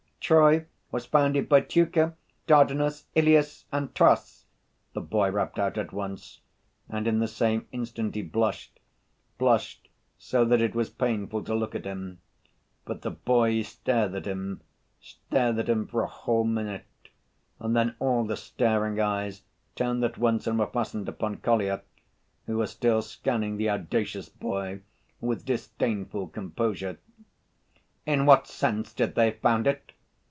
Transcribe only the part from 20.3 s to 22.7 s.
and were fastened upon Kolya, who